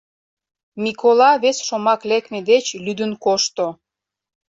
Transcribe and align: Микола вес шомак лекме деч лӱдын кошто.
Микола 0.83 1.31
вес 1.43 1.57
шомак 1.67 2.01
лекме 2.11 2.39
деч 2.49 2.65
лӱдын 2.85 3.11
кошто. 3.23 3.65